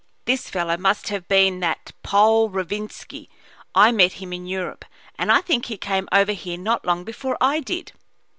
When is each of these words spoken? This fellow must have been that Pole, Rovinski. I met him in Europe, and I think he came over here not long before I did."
This 0.25 0.49
fellow 0.49 0.77
must 0.77 1.09
have 1.09 1.27
been 1.27 1.59
that 1.59 1.91
Pole, 2.01 2.49
Rovinski. 2.49 3.29
I 3.75 3.91
met 3.91 4.13
him 4.13 4.33
in 4.33 4.47
Europe, 4.47 4.83
and 5.15 5.31
I 5.31 5.41
think 5.41 5.65
he 5.65 5.77
came 5.77 6.09
over 6.11 6.31
here 6.31 6.57
not 6.57 6.87
long 6.87 7.03
before 7.03 7.37
I 7.39 7.59
did." 7.59 7.91